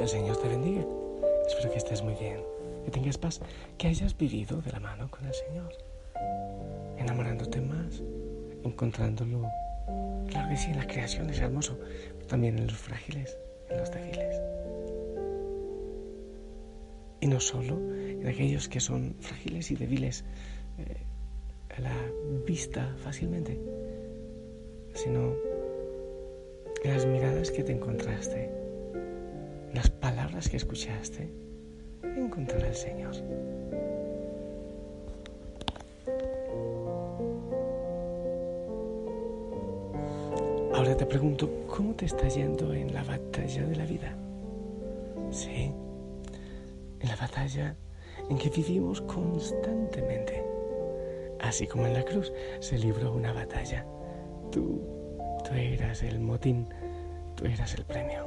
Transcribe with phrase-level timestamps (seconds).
[0.00, 0.82] Que el Señor te bendiga.
[1.46, 2.40] Espero que estés muy bien,
[2.86, 3.38] que tengas paz,
[3.76, 5.76] que hayas vivido de la mano con el Señor,
[6.96, 8.02] enamorándote más,
[8.64, 9.46] encontrándolo.
[10.28, 11.78] Claro que sí, en la creación es hermoso,
[12.28, 13.36] también en los frágiles,
[13.68, 14.40] en los débiles.
[17.20, 20.24] Y no solo en aquellos que son frágiles y débiles
[20.78, 20.96] eh,
[21.76, 21.96] a la
[22.46, 23.60] vista fácilmente,
[24.94, 25.34] sino
[26.84, 28.69] en las miradas que te encontraste, en
[29.74, 31.30] las palabras que escuchaste,
[32.02, 33.14] encontrar al Señor.
[40.74, 44.16] Ahora te pregunto, ¿cómo te está yendo en la batalla de la vida?
[45.30, 45.72] Sí,
[47.00, 47.76] en la batalla
[48.28, 50.44] en que vivimos constantemente.
[51.40, 53.84] Así como en la cruz se libró una batalla.
[54.50, 55.00] Tú
[55.44, 56.66] Tú eras el motín,
[57.34, 58.26] tú eras el premio.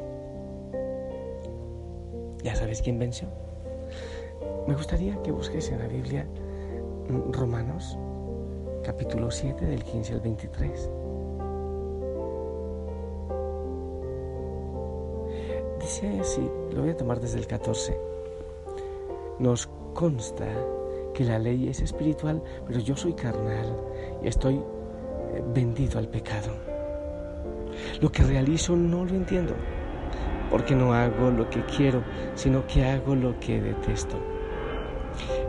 [2.43, 3.29] ¿Ya sabes quién venció?
[4.67, 6.27] Me gustaría que busques en la Biblia
[7.07, 7.97] mm, Romanos,
[8.83, 10.89] capítulo 7, del 15 al 23.
[15.79, 17.97] Dice así, lo voy a tomar desde el 14.
[19.39, 20.47] Nos consta
[21.13, 23.77] que la ley es espiritual, pero yo soy carnal
[24.21, 26.51] y estoy eh, vendido al pecado.
[28.01, 29.55] Lo que realizo no lo entiendo,
[30.49, 32.03] porque no hago lo que quiero,
[32.35, 34.17] sino que hago lo que detesto.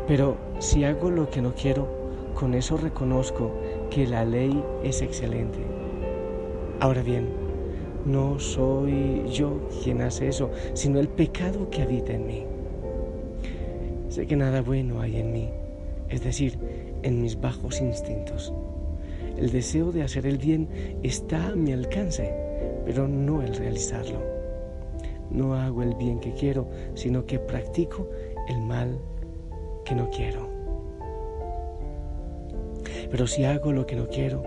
[0.07, 1.89] Pero si hago lo que no quiero,
[2.35, 3.53] con eso reconozco
[3.91, 5.59] que la ley es excelente.
[6.81, 7.29] Ahora bien,
[8.05, 12.45] no soy yo quien hace eso, sino el pecado que habita en mí.
[14.09, 15.51] Sé que nada bueno hay en mí,
[16.09, 16.59] es decir,
[17.03, 18.53] en mis bajos instintos.
[19.37, 20.69] El deseo de hacer el bien
[21.03, 22.33] está a mi alcance,
[22.85, 24.34] pero no el realizarlo.
[25.35, 28.09] No hago el bien que quiero, sino que practico
[28.49, 28.99] el mal
[29.85, 30.49] que no quiero.
[33.11, 34.43] Pero si hago lo que no quiero,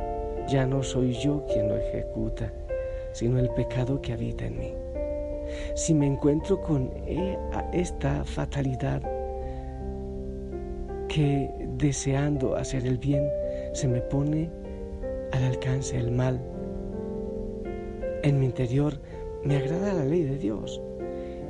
[0.48, 2.54] ya no soy yo quien lo ejecuta,
[3.12, 4.74] sino el pecado que habita en mí.
[5.76, 7.38] Si me encuentro con e,
[7.74, 9.02] esta fatalidad
[11.10, 13.30] que deseando hacer el bien
[13.74, 14.50] se me pone
[15.34, 16.40] al alcance el mal.
[18.24, 19.00] En mi interior
[19.48, 20.82] me agrada la ley de Dios.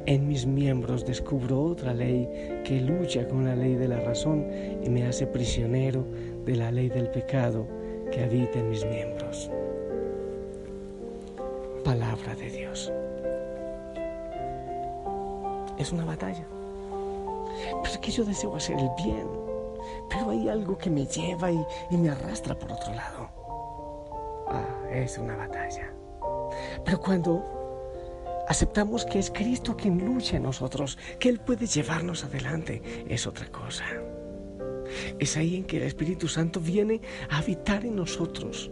[0.06, 4.46] En mis miembros descubro otra ley que lucha con la ley de la razón
[4.84, 6.06] y me hace prisionero
[6.46, 7.66] de la ley del pecado
[8.12, 9.52] que habita en mis miembros.
[11.84, 12.94] Palabra de Dios.
[15.78, 16.46] Es una batalla.
[17.82, 19.28] Pero es que yo deseo hacer el bien.
[20.10, 23.38] Pero hay algo que me lleva y, y me arrastra por otro lado
[24.92, 25.92] es una batalla.
[26.84, 27.57] Pero cuando
[28.48, 33.48] aceptamos que es Cristo quien lucha en nosotros, que Él puede llevarnos adelante, es otra
[33.52, 33.86] cosa.
[35.20, 38.72] Es ahí en que el Espíritu Santo viene a habitar en nosotros.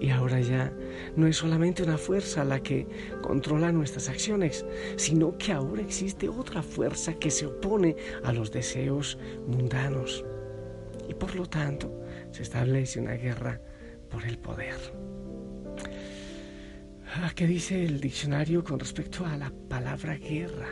[0.00, 0.72] Y ahora ya
[1.14, 2.86] no es solamente una fuerza la que
[3.20, 4.64] controla nuestras acciones,
[4.96, 10.24] sino que ahora existe otra fuerza que se opone a los deseos mundanos.
[11.06, 11.92] Y por lo tanto
[12.30, 13.60] se establece una guerra
[14.08, 15.19] por el poder.
[17.12, 20.68] Ah, ¿Qué dice el diccionario con respecto a la palabra guerra?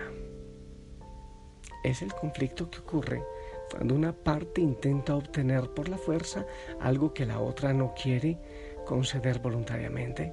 [1.82, 3.24] Es el conflicto que ocurre
[3.68, 6.46] cuando una parte intenta obtener por la fuerza
[6.80, 8.38] algo que la otra no quiere
[8.86, 10.32] conceder voluntariamente,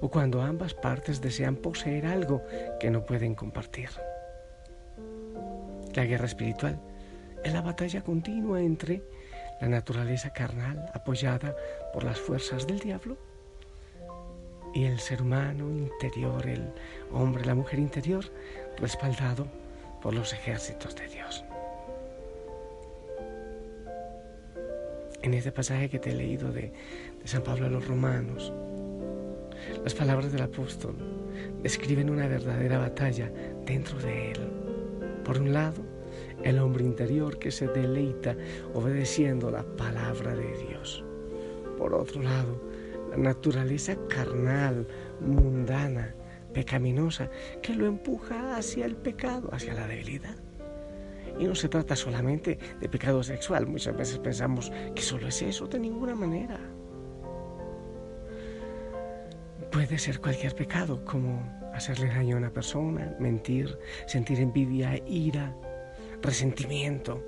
[0.00, 2.44] o cuando ambas partes desean poseer algo
[2.78, 3.90] que no pueden compartir.
[5.92, 6.80] La guerra espiritual
[7.42, 9.02] es la batalla continua entre
[9.60, 11.56] la naturaleza carnal apoyada
[11.92, 13.18] por las fuerzas del diablo
[14.76, 16.70] y el ser humano interior, el
[17.10, 18.26] hombre, la mujer interior,
[18.76, 19.46] respaldado
[20.02, 21.42] por los ejércitos de Dios.
[25.22, 26.74] En este pasaje que te he leído de,
[27.22, 28.52] de San Pablo a los romanos,
[29.82, 30.94] las palabras del apóstol
[31.62, 33.32] describen una verdadera batalla
[33.64, 34.40] dentro de él.
[35.24, 35.82] Por un lado,
[36.44, 38.36] el hombre interior que se deleita
[38.74, 41.02] obedeciendo la palabra de Dios.
[41.78, 42.60] Por otro lado,
[43.10, 44.86] la naturaleza carnal,
[45.20, 46.14] mundana,
[46.52, 47.30] pecaminosa,
[47.62, 50.36] que lo empuja hacia el pecado, hacia la debilidad.
[51.38, 55.66] Y no se trata solamente de pecado sexual, muchas veces pensamos que solo es eso,
[55.66, 56.58] de ninguna manera.
[59.70, 61.42] Puede ser cualquier pecado, como
[61.74, 65.54] hacerle daño a una persona, mentir, sentir envidia, ira,
[66.22, 67.22] resentimiento,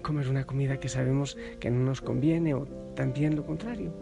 [0.00, 3.92] comer una comida que sabemos que no nos conviene o también lo contrario.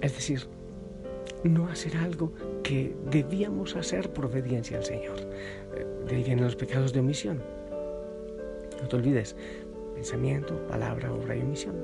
[0.00, 0.46] Es decir,
[1.44, 2.32] no hacer algo
[2.62, 5.18] que debíamos hacer por obediencia al Señor.
[5.74, 7.42] Eh, de ahí vienen los pecados de omisión.
[8.80, 9.36] No te olvides,
[9.94, 11.76] pensamiento, palabra, obra y omisión.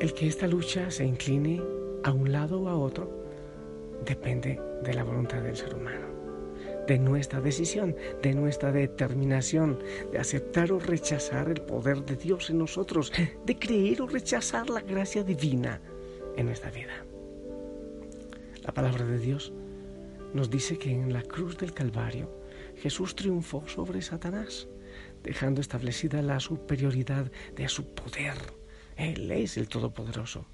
[0.00, 1.62] El que esta lucha se incline
[2.04, 3.10] a un lado o a otro
[4.04, 6.06] depende de la voluntad del ser humano,
[6.86, 9.78] de nuestra decisión, de nuestra determinación,
[10.12, 13.12] de aceptar o rechazar el poder de Dios en nosotros,
[13.44, 15.80] de creer o rechazar la gracia divina
[16.36, 17.04] en nuestra vida.
[18.62, 19.52] La palabra de Dios
[20.34, 22.30] nos dice que en la cruz del Calvario
[22.76, 24.68] Jesús triunfó sobre Satanás,
[25.22, 28.34] dejando establecida la superioridad de su poder.
[28.96, 30.46] Él es el Todopoderoso.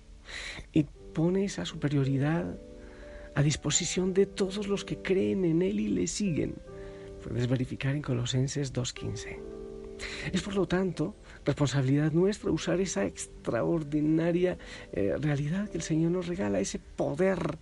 [0.73, 2.59] Y pone esa superioridad
[3.35, 6.55] a disposición de todos los que creen en Él y le siguen.
[7.23, 9.39] Puedes verificar en Colosenses 2.15.
[10.33, 11.15] Es por lo tanto
[11.45, 14.59] responsabilidad nuestra usar esa extraordinaria
[14.93, 17.59] eh, realidad que el Señor nos regala, ese poder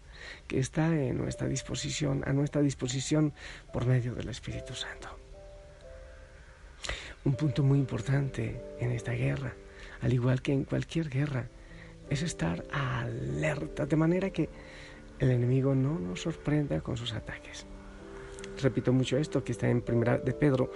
[0.46, 3.32] que está en nuestra disposición, a nuestra disposición
[3.72, 5.08] por medio del Espíritu Santo.
[7.24, 9.54] Un punto muy importante en esta guerra,
[10.00, 11.48] al igual que en cualquier guerra,
[12.08, 14.48] es estar alerta, de manera que
[15.20, 17.66] el enemigo no nos sorprenda con sus ataques.
[18.60, 20.72] Repito mucho esto que está en primera de Pedro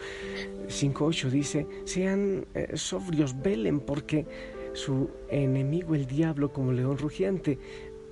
[0.68, 4.26] 5.8 dice, sean eh, sobrios, velen porque
[4.72, 7.58] su enemigo el diablo como león rugiente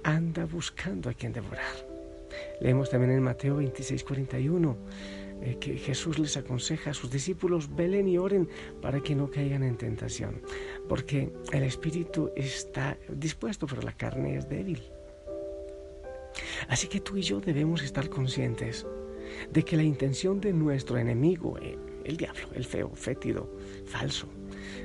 [0.03, 1.87] anda buscando a quien devorar.
[2.61, 4.77] Leemos también en Mateo 26.41
[5.43, 8.49] eh, que Jesús les aconseja a sus discípulos, velen y oren
[8.81, 10.41] para que no caigan en tentación,
[10.89, 14.83] porque el espíritu está dispuesto, pero la carne es débil.
[16.69, 18.87] Así que tú y yo debemos estar conscientes
[19.51, 23.51] de que la intención de nuestro enemigo, eh, el diablo, el feo, fétido,
[23.85, 24.27] falso,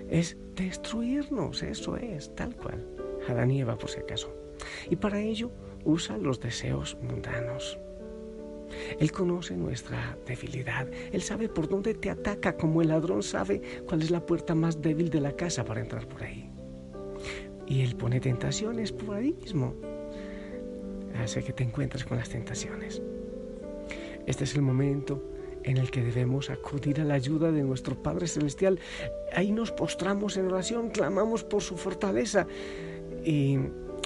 [0.10, 2.86] es destruirnos, eso es, tal cual.
[3.28, 4.34] Adán y Eva por si acaso.
[4.90, 5.52] Y para ello
[5.84, 7.78] usa los deseos mundanos.
[9.00, 10.88] Él conoce nuestra debilidad.
[11.12, 14.82] Él sabe por dónde te ataca, como el ladrón sabe cuál es la puerta más
[14.82, 16.50] débil de la casa para entrar por ahí.
[17.66, 19.76] Y Él pone tentaciones por ahí mismo
[21.20, 23.02] hace que te encuentres con las tentaciones.
[24.26, 25.24] Este es el momento
[25.64, 28.80] en el que debemos acudir a la ayuda de nuestro Padre Celestial.
[29.34, 32.48] Ahí nos postramos en oración, clamamos por su fortaleza
[33.24, 33.58] y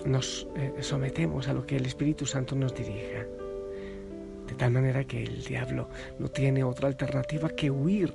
[0.06, 3.26] nos eh, sometemos a lo que el Espíritu Santo nos dirija.
[4.48, 5.88] De tal manera que el diablo
[6.20, 8.14] no tiene otra alternativa que huir.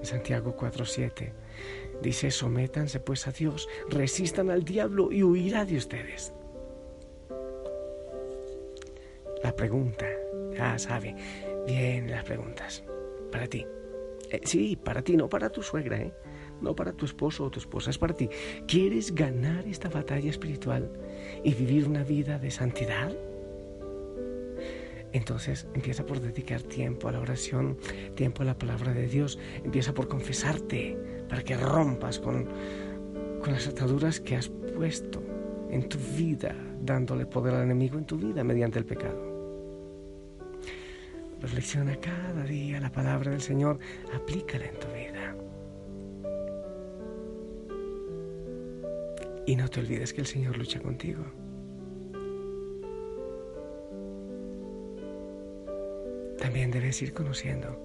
[0.00, 1.32] En Santiago 4:7
[2.02, 6.32] dice, sométanse pues a Dios, resistan al diablo y huirá de ustedes.
[9.44, 10.06] La pregunta,
[10.56, 11.14] ya sabe,
[11.66, 12.82] bien las preguntas.
[13.30, 13.66] Para ti.
[14.30, 16.14] Eh, sí, para ti, no para tu suegra, ¿eh?
[16.62, 18.30] no para tu esposo o tu esposa, es para ti.
[18.66, 20.90] ¿Quieres ganar esta batalla espiritual
[21.42, 23.12] y vivir una vida de santidad?
[25.12, 27.76] Entonces empieza por dedicar tiempo a la oración,
[28.14, 30.96] tiempo a la palabra de Dios, empieza por confesarte
[31.28, 32.48] para que rompas con,
[33.42, 35.22] con las ataduras que has puesto
[35.70, 39.23] en tu vida, dándole poder al enemigo en tu vida mediante el pecado.
[41.44, 43.78] Reflexiona cada día la palabra del Señor,
[44.14, 45.36] aplícala en tu vida.
[49.46, 51.22] Y no te olvides que el Señor lucha contigo.
[56.38, 57.78] También debes ir conociendo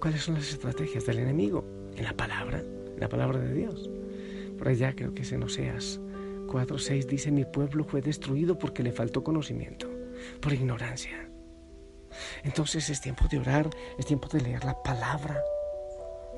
[0.00, 1.64] cuáles son las estrategias del enemigo
[1.96, 3.88] en la palabra, en la palabra de Dios.
[4.58, 6.00] Por allá creo que es en Oseas
[6.48, 9.88] 4.6 dice, mi pueblo fue destruido porque le faltó conocimiento,
[10.40, 11.33] por ignorancia.
[12.42, 13.68] Entonces es tiempo de orar,
[13.98, 15.42] es tiempo de leer la palabra.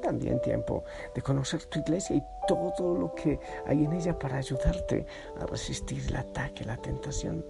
[0.02, 5.06] También tiempo de conocer tu iglesia y todo lo que hay en ella para ayudarte
[5.40, 7.44] a resistir el ataque, la tentación,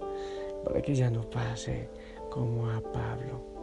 [0.63, 1.89] para que ya no pase
[2.29, 3.57] como a Pablo.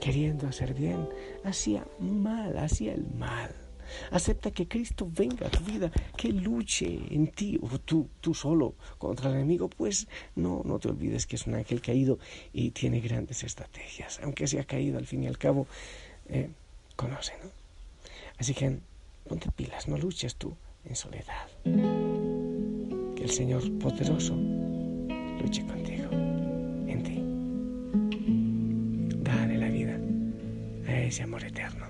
[0.00, 1.08] queriendo hacer bien,
[1.44, 3.69] hacía mal, hacía el mal.
[4.10, 8.74] Acepta que Cristo venga a tu vida, que luche en ti o tú, tú solo
[8.98, 9.68] contra el enemigo.
[9.68, 12.18] Pues no, no te olvides que es un ángel caído
[12.52, 14.20] y tiene grandes estrategias.
[14.22, 15.66] Aunque sea caído, al fin y al cabo,
[16.28, 16.48] eh,
[16.96, 17.50] conoce, ¿no?
[18.38, 18.78] Así que
[19.28, 21.46] ponte pilas, no luches tú en soledad.
[21.64, 27.22] Que el Señor poderoso luche contigo, en ti.
[29.22, 29.98] Dale la vida
[30.86, 31.86] a ese amor eterno.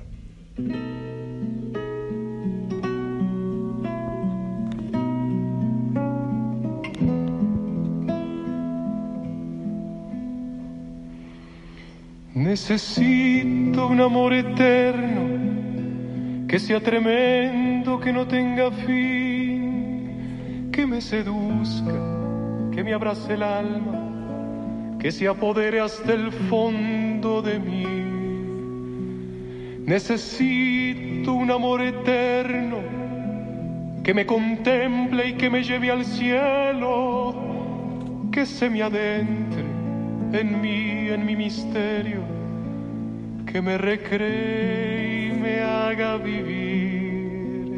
[12.60, 21.94] Necesito un amor eterno, que sea tremendo, que no tenga fin, que me seduzca,
[22.70, 27.86] que me abrace el alma, que se apodere hasta el fondo de mí.
[29.86, 32.76] Necesito un amor eterno,
[34.04, 37.34] que me contemple y que me lleve al cielo,
[38.30, 39.64] que se me adentre
[40.32, 42.39] en mí, en mi misterio
[43.50, 47.74] que me recree y me haga vivir.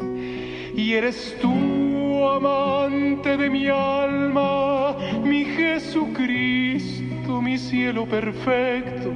[0.75, 9.11] Y eres tú, amante de mi alma, mi Jesucristo, mi cielo perfecto,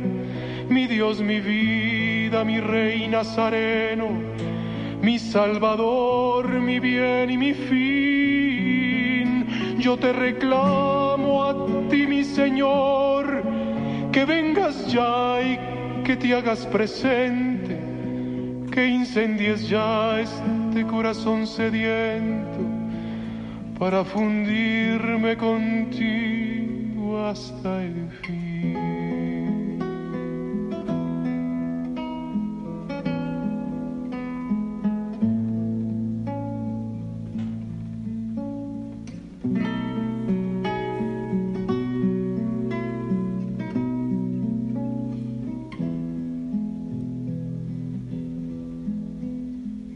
[0.70, 4.10] mi Dios, mi vida, mi Rey Nazareno,
[5.02, 9.46] mi Salvador, mi bien y mi fin.
[9.78, 11.54] Yo te reclamo a
[11.90, 13.44] ti, mi Señor,
[14.12, 15.76] que vengas ya y
[16.08, 17.78] que te hagas presente,
[18.72, 22.60] que incendies ya este corazón sediento
[23.78, 28.47] para fundirme contigo hasta el fin.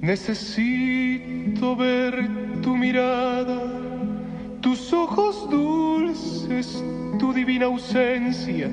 [0.01, 2.27] Necesito ver
[2.63, 3.61] tu mirada,
[4.59, 6.83] tus ojos dulces,
[7.19, 8.67] tu divina ausencia,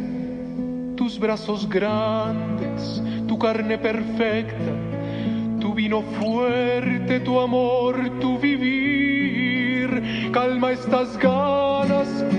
[0.97, 4.73] tus brazos grandes, tu carne perfecta,
[5.61, 10.30] tu vino fuerte, tu amor, tu vivir.
[10.32, 11.67] Calma estas ganas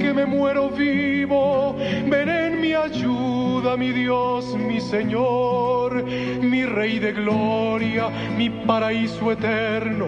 [0.09, 1.75] que me muero vivo.
[2.07, 6.03] Ven en mi ayuda, mi Dios, mi Señor,
[6.41, 10.07] mi Rey de gloria, mi paraíso eterno.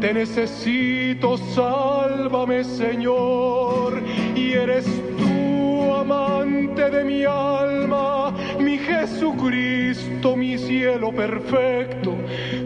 [0.00, 4.02] Te necesito, sálvame, Señor.
[4.36, 4.84] Y eres
[5.16, 12.14] tú, amante de mi alma, mi Jesucristo, mi cielo perfecto,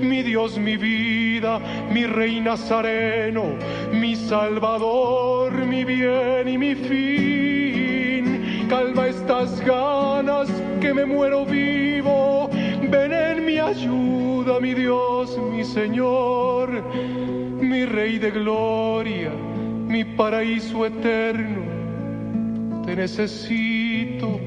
[0.01, 1.61] mi Dios, mi vida,
[1.93, 3.45] mi Rey Nazareno,
[3.93, 8.25] mi Salvador, mi bien y mi fin.
[8.69, 10.49] Calma estas ganas
[10.83, 12.51] que me muero vivo.
[12.91, 16.69] Ven en mi ayuda, mi Dios, mi Señor,
[17.61, 19.33] mi Rey de gloria,
[19.89, 21.63] mi paraíso eterno.
[22.85, 24.39] Te necesito,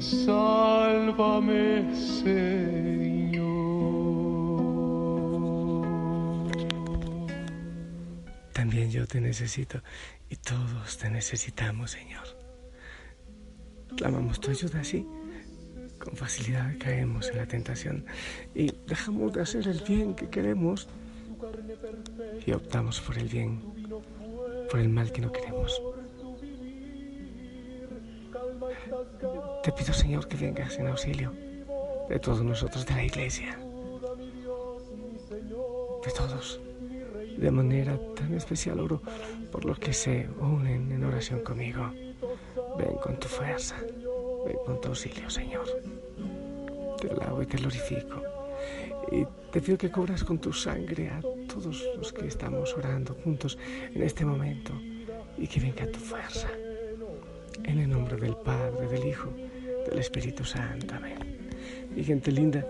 [0.00, 2.91] sálvame, Señor.
[8.52, 9.80] También yo te necesito
[10.28, 12.24] y todos te necesitamos, Señor.
[13.96, 15.06] Clamamos tu ayuda así.
[15.98, 18.04] Con facilidad caemos en la tentación
[18.54, 20.88] y dejamos de hacer el bien que queremos
[22.44, 23.62] y optamos por el bien,
[24.70, 25.80] por el mal que no queremos.
[29.62, 31.32] Te pido, Señor, que vengas en auxilio
[32.08, 33.56] de todos nosotros de la iglesia,
[36.04, 36.60] de todos,
[37.36, 39.00] de manera tan especial, oro
[39.50, 41.90] por los que se unen en oración conmigo.
[42.78, 43.76] Ven con tu fuerza,
[44.46, 45.66] ven con tu auxilio, Señor.
[47.00, 48.22] Te alabo y te glorifico.
[49.10, 53.58] Y te pido que cubras con tu sangre a todos los que estamos orando juntos
[53.94, 54.72] en este momento
[55.36, 56.48] y que venga tu fuerza.
[57.64, 59.30] En el nombre del Padre, del Hijo,
[59.88, 60.94] del Espíritu Santo.
[60.94, 61.50] Amén.
[61.94, 62.64] Mi gente linda,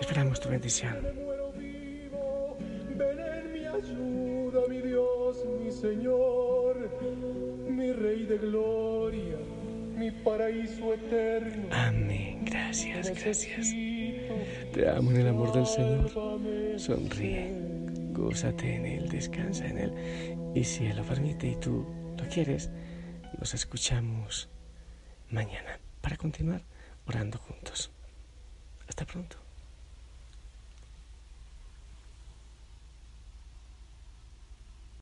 [0.00, 1.23] esperamos tu bendición.
[8.24, 9.36] Rey de gloria,
[9.96, 11.68] mi paraíso eterno.
[11.70, 12.44] Amén.
[12.44, 13.74] Gracias, gracias.
[14.72, 16.10] Te amo en el amor del Señor.
[16.78, 17.52] Sonríe,
[18.12, 19.92] gózate en Él, descansa en Él.
[20.54, 21.86] Y si Él lo permite y tú
[22.18, 22.70] lo quieres,
[23.38, 24.48] nos escuchamos
[25.28, 26.62] mañana para continuar
[27.06, 27.90] orando juntos.
[28.88, 29.43] Hasta pronto.